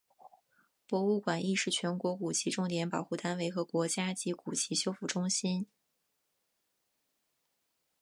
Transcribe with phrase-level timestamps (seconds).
[0.87, 5.67] 博物馆亦是全国古籍重点保护单位和国家级古籍修复中心。